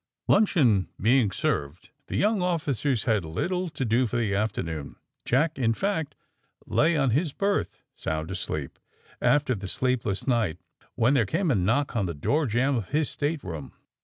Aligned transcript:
Luncheon 0.27 0.89
being 0.99 1.29
served, 1.29 1.91
the 2.07 2.17
young 2.17 2.41
officers 2.41 3.03
had 3.03 3.23
little 3.23 3.69
to 3.69 3.85
do 3.85 4.07
for 4.07 4.17
the 4.17 4.33
afternoon. 4.33 4.95
Jack, 5.25 5.59
in 5.59 5.75
fact, 5.75 6.15
lay 6.65 6.97
on 6.97 7.11
his 7.11 7.33
berth, 7.33 7.83
sound 7.93 8.31
asleep, 8.31 8.79
after 9.21 9.53
the 9.53 9.67
sleepless 9.67 10.25
night, 10.27 10.57
when 10.95 11.13
there 11.13 11.27
came 11.27 11.51
a 11.51 11.55
knock 11.55 11.95
on 11.95 12.07
the 12.07 12.15
door 12.15 12.47
jamb 12.47 12.75
of 12.77 12.89
his 12.89 13.11
stateroom. 13.11 13.73